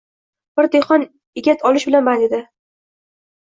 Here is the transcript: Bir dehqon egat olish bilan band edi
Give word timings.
Bir 0.59 0.69
dehqon 0.75 1.05
egat 1.43 1.67
olish 1.73 1.87
bilan 1.93 2.11
band 2.11 2.29
edi 2.33 2.43